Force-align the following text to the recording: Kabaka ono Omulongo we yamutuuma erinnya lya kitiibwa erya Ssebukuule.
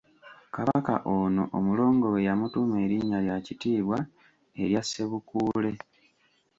Kabaka 0.55 0.93
ono 1.17 1.43
Omulongo 1.57 2.05
we 2.13 2.19
yamutuuma 2.27 2.75
erinnya 2.85 3.17
lya 3.25 3.37
kitiibwa 3.45 3.97
erya 4.61 4.81
Ssebukuule. 4.83 5.71